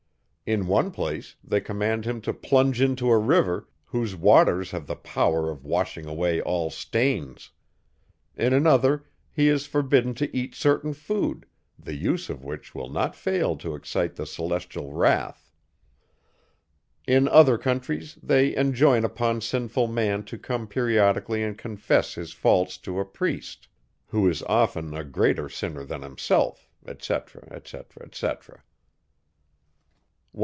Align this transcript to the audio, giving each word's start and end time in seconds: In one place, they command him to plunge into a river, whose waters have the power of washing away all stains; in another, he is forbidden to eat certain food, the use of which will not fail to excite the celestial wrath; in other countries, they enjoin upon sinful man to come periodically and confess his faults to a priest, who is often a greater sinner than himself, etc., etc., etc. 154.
In 0.47 0.67
one 0.67 0.91
place, 0.91 1.37
they 1.41 1.61
command 1.61 2.03
him 2.03 2.19
to 2.23 2.33
plunge 2.33 2.81
into 2.81 3.09
a 3.09 3.17
river, 3.17 3.69
whose 3.85 4.17
waters 4.17 4.71
have 4.71 4.85
the 4.85 4.97
power 4.97 5.49
of 5.49 5.63
washing 5.63 6.05
away 6.05 6.41
all 6.41 6.69
stains; 6.69 7.51
in 8.35 8.51
another, 8.51 9.05
he 9.31 9.47
is 9.47 9.65
forbidden 9.65 10.13
to 10.15 10.35
eat 10.35 10.53
certain 10.53 10.91
food, 10.93 11.45
the 11.79 11.95
use 11.95 12.29
of 12.29 12.43
which 12.43 12.75
will 12.75 12.89
not 12.89 13.15
fail 13.15 13.55
to 13.59 13.75
excite 13.75 14.17
the 14.17 14.25
celestial 14.25 14.91
wrath; 14.91 15.53
in 17.07 17.29
other 17.29 17.57
countries, 17.57 18.15
they 18.21 18.53
enjoin 18.57 19.05
upon 19.05 19.39
sinful 19.39 19.87
man 19.87 20.21
to 20.25 20.37
come 20.37 20.67
periodically 20.67 21.41
and 21.41 21.57
confess 21.57 22.15
his 22.15 22.33
faults 22.33 22.77
to 22.77 22.99
a 22.99 23.05
priest, 23.05 23.69
who 24.07 24.27
is 24.29 24.43
often 24.43 24.93
a 24.93 25.05
greater 25.05 25.47
sinner 25.47 25.85
than 25.85 26.01
himself, 26.01 26.69
etc., 26.85 27.47
etc., 27.53 28.03
etc. 28.03 28.61
154. 28.63 28.63